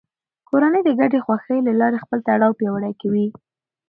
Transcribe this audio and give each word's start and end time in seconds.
کورنۍ 0.49 0.81
د 0.85 0.89
ګډې 0.99 1.19
خوښۍ 1.25 1.59
له 1.67 1.71
لارې 1.79 2.01
خپل 2.03 2.19
تړاو 2.27 2.57
پیاوړی 2.59 2.93
کوي 3.01 3.27